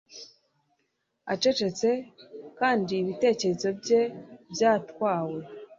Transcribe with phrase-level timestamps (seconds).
[1.33, 1.89] Acecetse
[2.59, 4.01] kandi ibitekerezo bye
[4.53, 5.39] byatwawe